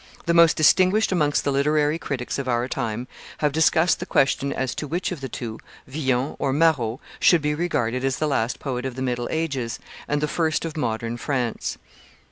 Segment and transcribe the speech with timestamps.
[0.25, 3.07] The most distinguished amongst the literary critics of our time
[3.37, 7.53] have discussed the question as to which of the two, Villon or Marot, should be
[7.53, 9.77] regarded as the last poet of the middle ages
[10.07, 11.77] and the first of modern France.